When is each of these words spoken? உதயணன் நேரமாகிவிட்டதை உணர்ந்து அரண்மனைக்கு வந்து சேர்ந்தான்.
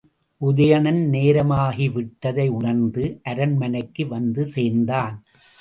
உதயணன் 0.41 1.01
நேரமாகிவிட்டதை 1.11 2.47
உணர்ந்து 2.49 3.03
அரண்மனைக்கு 3.23 4.07
வந்து 4.07 4.45
சேர்ந்தான். 4.45 5.15